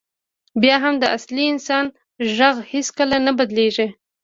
بیا 0.61 0.75
هم 0.83 0.95
د 0.99 1.03
اصلي 1.17 1.45
انسان 1.53 1.85
غږ 2.37 2.55
هېڅکله 2.71 3.17
نه 3.25 3.31
بدلېږي. 3.37 3.87